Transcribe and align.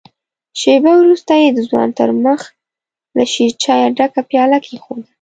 شېبه 0.59 0.91
وروسته 1.01 1.31
يې 1.41 1.49
د 1.53 1.59
ځوان 1.69 1.89
تر 1.99 2.09
مخ 2.23 2.41
له 3.15 3.23
شيرچايه 3.33 3.87
ډکه 3.97 4.21
پياله 4.29 4.57
کېښوده. 4.65 5.07